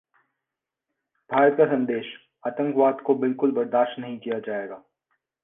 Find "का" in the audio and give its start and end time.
1.57-1.65